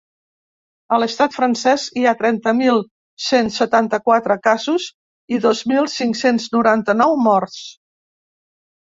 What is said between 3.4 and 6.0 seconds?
setanta-quatre casos i dos mil